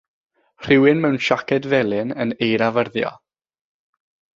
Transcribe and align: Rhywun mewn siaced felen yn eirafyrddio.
Rhywun 0.63 1.01
mewn 1.03 1.19
siaced 1.25 1.69
felen 1.71 2.15
yn 2.25 2.35
eirafyrddio. 2.49 3.17